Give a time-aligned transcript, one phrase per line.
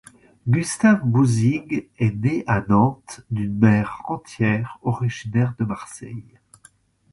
[0.49, 6.39] Gustave Bousigues est né à Nantes d'une mère rentière originaire de Marseille.